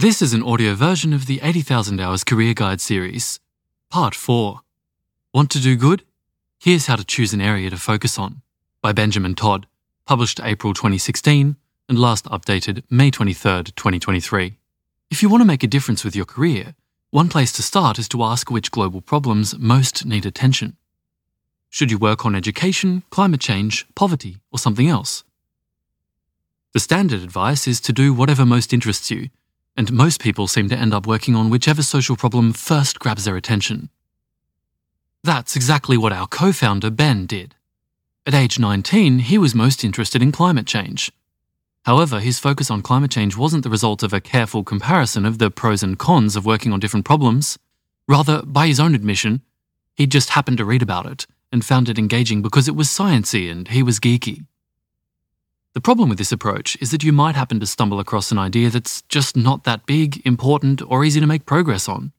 [0.00, 3.40] This is an audio version of the 80,000 Hours Career Guide series,
[3.90, 4.60] Part 4.
[5.34, 6.04] Want to do good?
[6.60, 8.42] Here's how to choose an area to focus on
[8.80, 9.66] by Benjamin Todd,
[10.06, 11.56] published April 2016
[11.88, 14.56] and last updated May 23, 2023.
[15.10, 16.76] If you want to make a difference with your career,
[17.10, 20.76] one place to start is to ask which global problems most need attention.
[21.70, 25.24] Should you work on education, climate change, poverty, or something else?
[26.72, 29.30] The standard advice is to do whatever most interests you,
[29.78, 33.36] and most people seem to end up working on whichever social problem first grabs their
[33.36, 33.90] attention.
[35.22, 37.54] That's exactly what our co founder Ben did.
[38.26, 41.12] At age 19, he was most interested in climate change.
[41.84, 45.48] However, his focus on climate change wasn't the result of a careful comparison of the
[45.48, 47.56] pros and cons of working on different problems.
[48.08, 49.42] Rather, by his own admission,
[49.94, 53.48] he'd just happened to read about it and found it engaging because it was sciencey
[53.48, 54.44] and he was geeky.
[55.78, 58.68] The problem with this approach is that you might happen to stumble across an idea
[58.68, 62.10] that's just not that big, important, or easy to make progress on.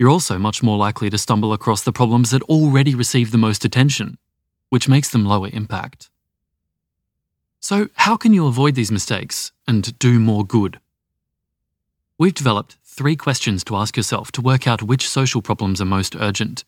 [0.00, 3.64] You're also much more likely to stumble across the problems that already receive the most
[3.64, 4.18] attention,
[4.68, 6.10] which makes them lower impact.
[7.60, 10.80] So, how can you avoid these mistakes and do more good?
[12.18, 16.16] We've developed three questions to ask yourself to work out which social problems are most
[16.16, 16.64] urgent,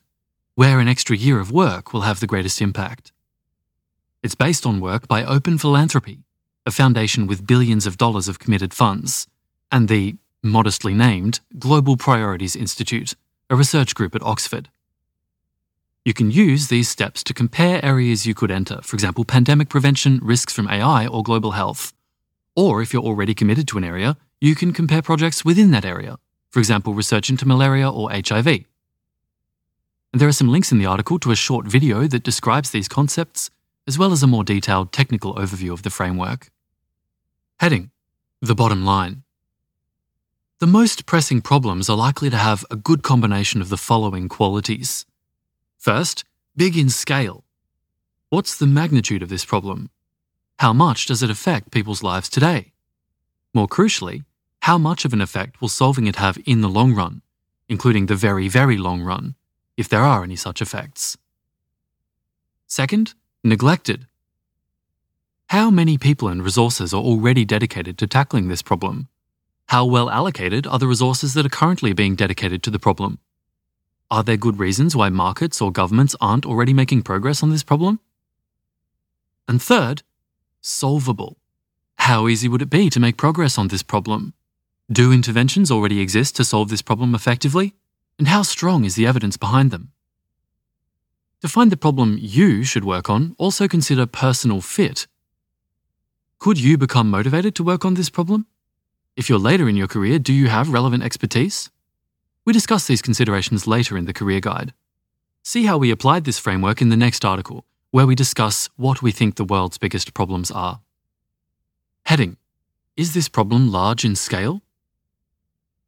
[0.55, 3.11] where an extra year of work will have the greatest impact.
[4.23, 6.21] It's based on work by Open Philanthropy,
[6.65, 9.27] a foundation with billions of dollars of committed funds,
[9.71, 13.15] and the, modestly named, Global Priorities Institute,
[13.51, 14.69] a research group at Oxford.
[16.05, 20.21] You can use these steps to compare areas you could enter, for example, pandemic prevention,
[20.23, 21.93] risks from AI, or global health.
[22.55, 26.19] Or if you're already committed to an area, you can compare projects within that area,
[26.51, 28.47] for example, research into malaria or HIV.
[28.47, 28.65] And
[30.13, 33.51] there are some links in the article to a short video that describes these concepts,
[33.87, 36.51] as well as a more detailed technical overview of the framework.
[37.61, 37.91] Heading
[38.41, 39.23] The bottom line.
[40.59, 45.07] The most pressing problems are likely to have a good combination of the following qualities.
[45.79, 46.25] First,
[46.57, 47.45] big in scale.
[48.31, 49.91] What's the magnitude of this problem?
[50.59, 52.73] How much does it affect people's lives today?
[53.53, 54.25] More crucially,
[54.63, 57.23] how much of an effect will solving it have in the long run,
[57.69, 59.35] including the very, very long run,
[59.77, 61.17] if there are any such effects?
[62.67, 63.15] Second,
[63.47, 64.07] neglected.
[65.49, 69.09] How many people and resources are already dedicated to tackling this problem?
[69.69, 73.19] How well allocated are the resources that are currently being dedicated to the problem?
[74.11, 78.01] Are there good reasons why markets or governments aren't already making progress on this problem?
[79.49, 80.03] And third,
[80.61, 81.39] solvable.
[81.99, 84.35] How easy would it be to make progress on this problem?
[84.91, 87.75] Do interventions already exist to solve this problem effectively?
[88.19, 89.93] And how strong is the evidence behind them?
[91.43, 95.07] To find the problem you should work on, also consider personal fit.
[96.39, 98.47] Could you become motivated to work on this problem?
[99.17, 101.71] If you're later in your career, do you have relevant expertise?
[102.45, 104.73] We discuss these considerations later in the career guide.
[105.43, 109.13] See how we applied this framework in the next article, where we discuss what we
[109.13, 110.81] think the world's biggest problems are.
[112.05, 112.37] Heading
[112.97, 114.63] Is this problem large in scale?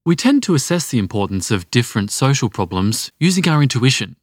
[0.05, 4.17] We tend to assess the importance of different social problems using our intuition.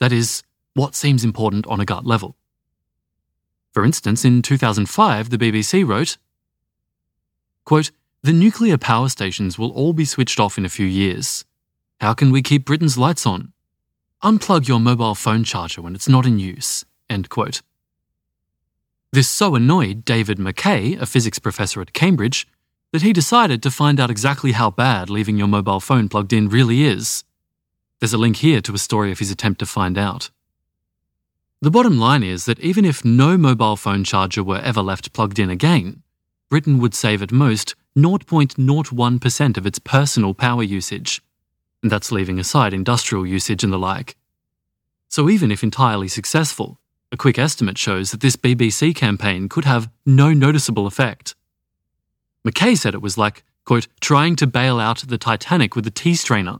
[0.00, 0.42] That is,
[0.78, 2.36] what seems important on a gut level.
[3.74, 6.18] For instance, in 2005, the BBC wrote,
[7.64, 7.90] quote,
[8.22, 11.44] The nuclear power stations will all be switched off in a few years.
[12.00, 13.52] How can we keep Britain's lights on?
[14.22, 16.84] Unplug your mobile phone charger when it's not in use.
[17.10, 17.60] End quote.
[19.12, 22.46] This so annoyed David MacKay, a physics professor at Cambridge,
[22.92, 26.48] that he decided to find out exactly how bad leaving your mobile phone plugged in
[26.48, 27.24] really is.
[27.98, 30.30] There's a link here to a story of his attempt to find out.
[31.60, 35.40] The bottom line is that even if no mobile phone charger were ever left plugged
[35.40, 36.04] in again,
[36.48, 41.20] Britain would save at most 0.01% of its personal power usage,
[41.82, 44.16] and that's leaving aside industrial usage and the like.
[45.08, 46.78] So, even if entirely successful,
[47.10, 51.34] a quick estimate shows that this BBC campaign could have no noticeable effect.
[52.44, 56.14] MacKay said it was like, quote, trying to bail out the Titanic with a tea
[56.14, 56.58] strainer,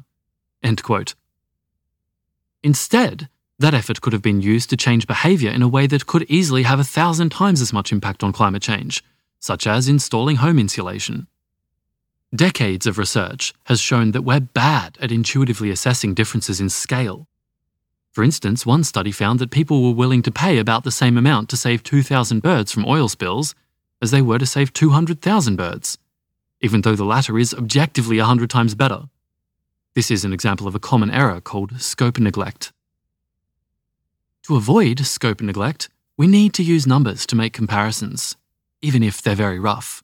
[0.60, 1.14] end quote.
[2.64, 6.24] Instead, that effort could have been used to change behaviour in a way that could
[6.28, 9.02] easily have a thousand times as much impact on climate change,
[9.40, 11.26] such as installing home insulation.
[12.34, 17.26] Decades of research has shown that we're bad at intuitively assessing differences in scale.
[18.12, 21.48] For instance, one study found that people were willing to pay about the same amount
[21.50, 23.54] to save 2,000 birds from oil spills
[24.00, 25.98] as they were to save 200,000 birds,
[26.60, 29.04] even though the latter is objectively 100 times better.
[29.94, 32.72] This is an example of a common error called scope neglect.
[34.48, 38.34] To avoid scope neglect, we need to use numbers to make comparisons,
[38.80, 40.02] even if they're very rough.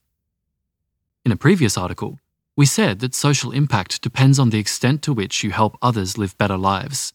[1.25, 2.19] In a previous article,
[2.55, 6.37] we said that social impact depends on the extent to which you help others live
[6.37, 7.15] better lives.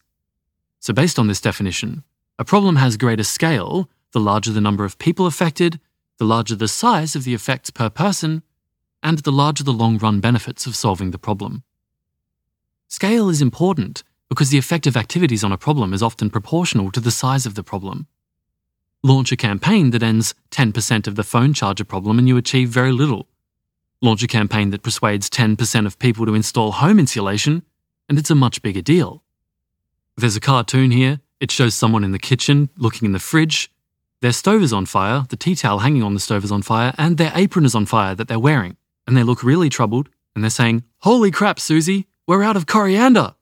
[0.80, 2.04] So, based on this definition,
[2.40, 5.80] a problem has greater scale the larger the number of people affected,
[6.18, 8.42] the larger the size of the effects per person,
[9.04, 11.62] and the larger the long run benefits of solving the problem.
[12.88, 17.00] Scale is important because the effect of activities on a problem is often proportional to
[17.00, 18.08] the size of the problem.
[19.02, 22.92] Launch a campaign that ends 10% of the phone charger problem and you achieve very
[22.92, 23.28] little.
[24.02, 27.64] Launch a campaign that persuades 10% of people to install home insulation,
[28.08, 29.24] and it's a much bigger deal.
[30.16, 31.20] There's a cartoon here.
[31.40, 33.72] It shows someone in the kitchen looking in the fridge.
[34.22, 36.94] Their stove is on fire, the tea towel hanging on the stove is on fire,
[36.98, 38.76] and their apron is on fire that they're wearing.
[39.08, 43.36] And they look really troubled, and they're saying, Holy crap, Susie, we're out of coriander!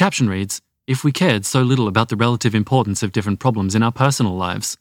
[0.00, 3.82] Caption reads, If we cared so little about the relative importance of different problems in
[3.82, 4.78] our personal lives.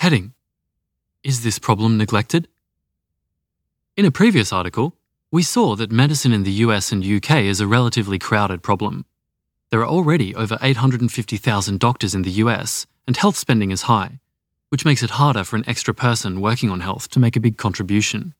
[0.00, 0.34] Heading
[1.22, 2.48] Is this problem neglected?
[3.96, 4.96] In a previous article,
[5.30, 9.04] we saw that medicine in the US and UK is a relatively crowded problem.
[9.70, 14.18] There are already over 850,000 doctors in the US, and health spending is high,
[14.70, 17.56] which makes it harder for an extra person working on health to make a big
[17.56, 18.34] contribution.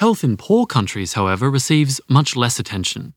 [0.00, 3.14] Health in poor countries, however, receives much less attention,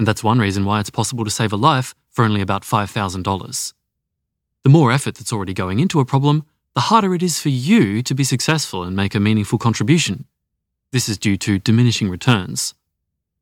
[0.00, 3.72] and that's one reason why it's possible to save a life for only about $5,000.
[4.62, 8.02] The more effort that's already going into a problem, the harder it is for you
[8.04, 10.24] to be successful and make a meaningful contribution.
[10.90, 12.72] This is due to diminishing returns.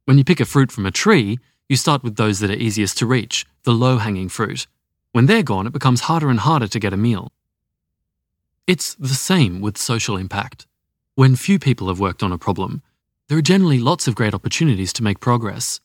[0.05, 1.39] When you pick a fruit from a tree,
[1.69, 4.67] you start with those that are easiest to reach, the low hanging fruit.
[5.13, 7.31] When they're gone, it becomes harder and harder to get a meal.
[8.67, 10.67] It's the same with social impact.
[11.15, 12.83] When few people have worked on a problem,
[13.29, 15.79] there are generally lots of great opportunities to make progress.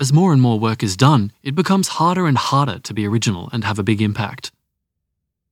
[0.00, 3.48] As more and more work is done, it becomes harder and harder to be original
[3.52, 4.52] and have a big impact.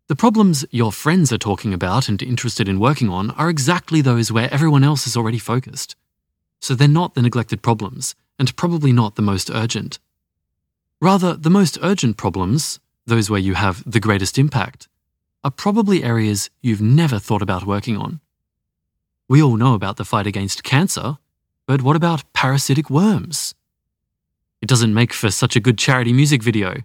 [0.07, 4.31] The problems your friends are talking about and interested in working on are exactly those
[4.31, 5.97] where everyone else is already focused.
[6.61, 9.99] So they're not the neglected problems, and probably not the most urgent.
[11.01, 14.87] Rather, the most urgent problems, those where you have the greatest impact,
[15.43, 18.21] are probably areas you've never thought about working on.
[19.29, 21.19] We all know about the fight against cancer,
[21.67, 23.56] but what about parasitic worms?
[24.67, 26.83] It doesn't make for such a good charity music video,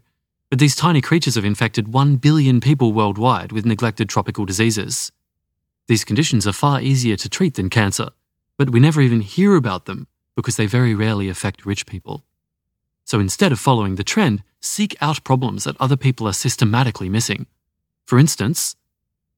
[0.52, 5.12] but these tiny creatures have infected 1 billion people worldwide with neglected tropical diseases.
[5.88, 8.10] These conditions are far easier to treat than cancer,
[8.56, 10.06] but we never even hear about them
[10.36, 12.24] because they very rarely affect rich people.
[13.04, 17.48] So instead of following the trend, seek out problems that other people are systematically missing.
[18.06, 18.76] For instance,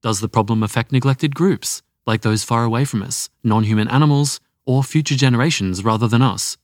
[0.02, 4.42] does the problem affect neglected groups, like those far away from us, non human animals,
[4.66, 6.58] or future generations rather than us?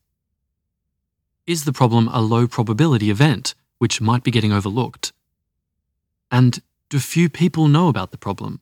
[1.49, 5.11] Is the problem a low probability event, which might be getting overlooked?
[6.29, 8.61] And do few people know about the problem?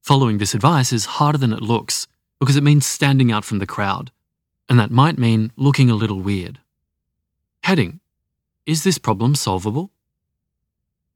[0.00, 2.06] Following this advice is harder than it looks
[2.40, 4.10] because it means standing out from the crowd,
[4.70, 6.60] and that might mean looking a little weird.
[7.64, 8.00] Heading
[8.64, 9.90] Is this problem solvable?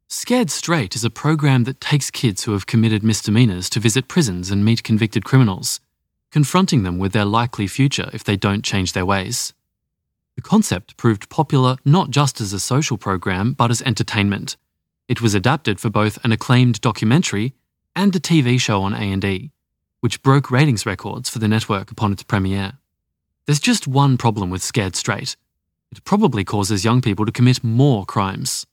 [0.09, 4.51] Scared Straight is a program that takes kids who have committed misdemeanors to visit prisons
[4.51, 5.81] and meet convicted criminals,
[6.31, 9.55] confronting them with their likely future if they don't change their ways.
[10.37, 14.57] The concept proved popular not just as a social program, but as entertainment.
[15.09, 17.55] It was adapted for both an acclaimed documentary
[17.95, 19.51] and a TV show on A&E,
[20.01, 22.79] which broke ratings records for the network upon its premiere.
[23.47, 25.37] There's just one problem with Scared Straight.
[25.91, 28.67] It probably causes young people to commit more crimes.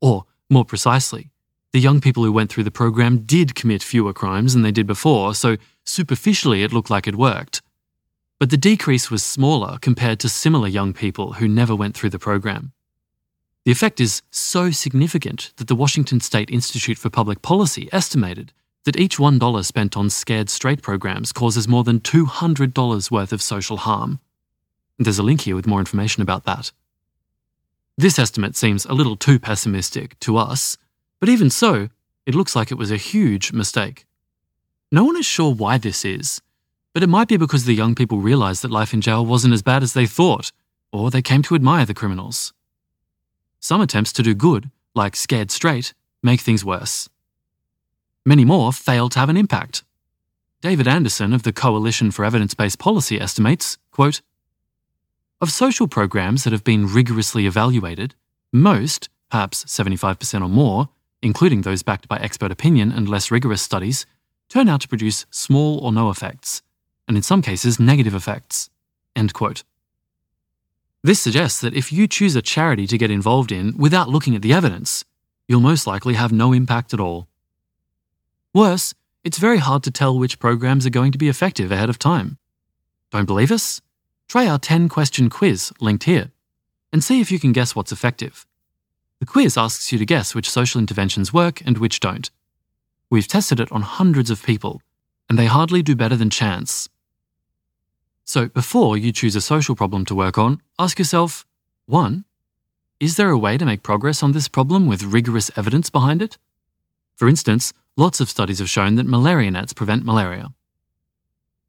[0.00, 1.30] Or, more precisely,
[1.72, 4.86] the young people who went through the program did commit fewer crimes than they did
[4.86, 7.60] before, so superficially it looked like it worked.
[8.38, 12.18] But the decrease was smaller compared to similar young people who never went through the
[12.18, 12.72] program.
[13.64, 18.52] The effect is so significant that the Washington State Institute for Public Policy estimated
[18.84, 23.78] that each $1 spent on Scared Straight programs causes more than $200 worth of social
[23.78, 24.20] harm.
[24.98, 26.70] There's a link here with more information about that.
[27.98, 30.76] This estimate seems a little too pessimistic to us,
[31.18, 31.88] but even so,
[32.26, 34.06] it looks like it was a huge mistake.
[34.92, 36.40] No one is sure why this is,
[36.96, 39.60] but it might be because the young people realised that life in jail wasn't as
[39.60, 40.50] bad as they thought,
[40.90, 42.54] or they came to admire the criminals.
[43.60, 47.10] Some attempts to do good, like Scared Straight, make things worse.
[48.24, 49.84] Many more fail to have an impact.
[50.62, 54.22] David Anderson of the Coalition for Evidence Based Policy estimates, quote,
[55.38, 58.14] Of social programs that have been rigorously evaluated,
[58.54, 60.88] most, perhaps 75% or more,
[61.20, 64.06] including those backed by expert opinion and less rigorous studies,
[64.48, 66.62] turn out to produce small or no effects,
[67.08, 68.70] and in some cases, negative effects.
[69.14, 69.64] End quote.
[71.02, 74.42] This suggests that if you choose a charity to get involved in without looking at
[74.42, 75.04] the evidence,
[75.46, 77.28] you'll most likely have no impact at all.
[78.52, 81.98] Worse, it's very hard to tell which programs are going to be effective ahead of
[81.98, 82.38] time.
[83.12, 83.80] Don't believe us?
[84.28, 86.30] Try our 10 question quiz linked here
[86.92, 88.46] and see if you can guess what's effective.
[89.20, 92.30] The quiz asks you to guess which social interventions work and which don't.
[93.10, 94.82] We've tested it on hundreds of people,
[95.28, 96.88] and they hardly do better than chance.
[98.28, 101.46] So, before you choose a social problem to work on, ask yourself
[101.86, 102.24] 1.
[102.98, 106.36] Is there a way to make progress on this problem with rigorous evidence behind it?
[107.14, 110.48] For instance, lots of studies have shown that malaria nets prevent malaria.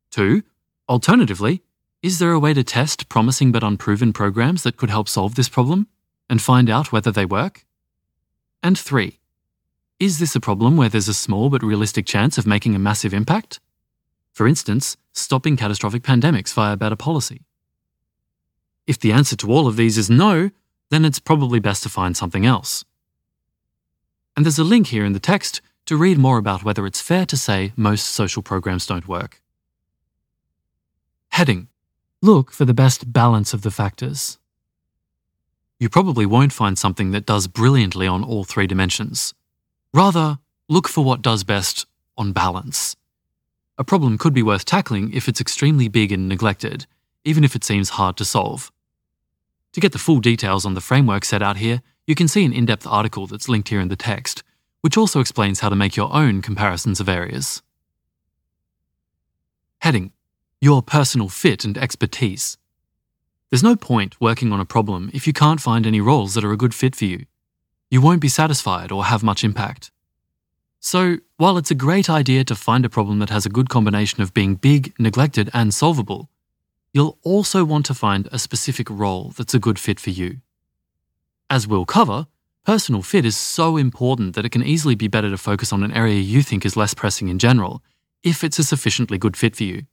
[0.09, 0.41] 2.
[0.89, 1.61] Alternatively,
[2.01, 5.49] is there a way to test promising but unproven programs that could help solve this
[5.49, 5.85] problem
[6.27, 7.65] and find out whether they work?
[8.63, 9.19] And 3.
[9.99, 13.13] Is this a problem where there's a small but realistic chance of making a massive
[13.13, 13.59] impact?
[14.37, 17.41] For instance, stopping catastrophic pandemics via better policy.
[18.85, 20.51] If the answer to all of these is no,
[20.91, 22.85] then it's probably best to find something else.
[24.35, 27.25] And there's a link here in the text to read more about whether it's fair
[27.25, 29.41] to say most social programs don't work.
[31.29, 31.67] Heading
[32.21, 34.37] Look for the best balance of the factors.
[35.79, 39.33] You probably won't find something that does brilliantly on all three dimensions.
[39.95, 40.37] Rather,
[40.69, 42.95] look for what does best on balance.
[43.77, 46.87] A problem could be worth tackling if it's extremely big and neglected,
[47.23, 48.71] even if it seems hard to solve.
[49.73, 52.53] To get the full details on the framework set out here, you can see an
[52.53, 54.43] in depth article that's linked here in the text,
[54.81, 57.61] which also explains how to make your own comparisons of areas.
[59.81, 60.11] Heading
[60.59, 62.57] Your personal fit and expertise.
[63.49, 66.51] There's no point working on a problem if you can't find any roles that are
[66.51, 67.25] a good fit for you.
[67.91, 69.91] You won't be satisfied or have much impact.
[70.79, 74.23] So, while it's a great idea to find a problem that has a good combination
[74.23, 76.29] of being big, neglected, and solvable,
[76.93, 80.37] you'll also want to find a specific role that's a good fit for you.
[81.47, 82.25] As we'll cover,
[82.65, 85.93] personal fit is so important that it can easily be better to focus on an
[85.93, 87.83] area you think is less pressing in general,
[88.23, 89.83] if it's a sufficiently good fit for you.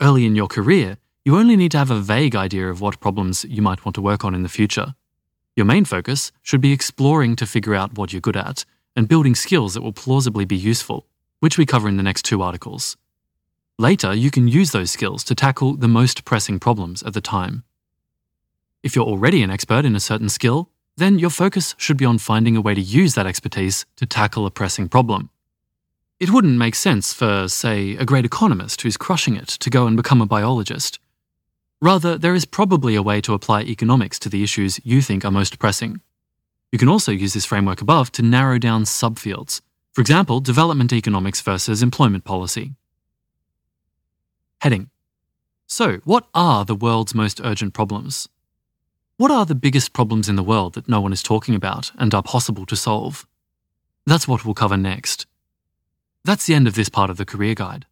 [0.00, 3.44] Early in your career, you only need to have a vague idea of what problems
[3.44, 4.94] you might want to work on in the future.
[5.56, 8.64] Your main focus should be exploring to figure out what you're good at
[8.96, 11.06] and building skills that will plausibly be useful,
[11.40, 12.96] which we cover in the next two articles.
[13.78, 17.64] Later, you can use those skills to tackle the most pressing problems at the time.
[18.82, 22.18] If you're already an expert in a certain skill, then your focus should be on
[22.18, 25.30] finding a way to use that expertise to tackle a pressing problem.
[26.20, 29.96] It wouldn't make sense for, say, a great economist who's crushing it to go and
[29.96, 31.00] become a biologist.
[31.82, 35.30] Rather, there is probably a way to apply economics to the issues you think are
[35.32, 36.00] most pressing.
[36.72, 39.60] You can also use this framework above to narrow down subfields.
[39.92, 42.72] For example, development economics versus employment policy.
[44.60, 44.90] Heading
[45.66, 48.28] So, what are the world's most urgent problems?
[49.16, 52.12] What are the biggest problems in the world that no one is talking about and
[52.12, 53.26] are possible to solve?
[54.06, 55.26] That's what we'll cover next.
[56.24, 57.86] That's the end of this part of the career guide.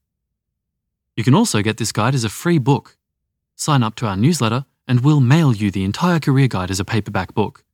[1.17, 2.97] You can also get this guide as a free book.
[3.55, 6.85] Sign up to our newsletter and we'll mail you the entire career guide as a
[6.85, 7.65] paperback book.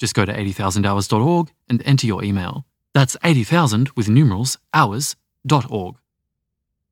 [0.00, 2.64] Just go to 80000hours.org and enter your email.
[2.94, 5.96] That's 80,000 with numerals hours.org.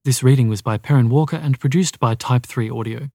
[0.05, 3.09] This reading was by Perrin Walker and produced by Type 3 Audio.